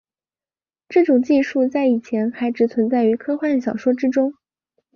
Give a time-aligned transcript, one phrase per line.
[0.89, 4.33] 这种技术在以前还只存在于科幻小说之中。